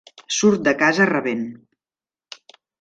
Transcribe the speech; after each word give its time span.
Surt 0.37 0.63
de 0.67 0.73
casa 0.79 1.07
rabent. 1.11 1.45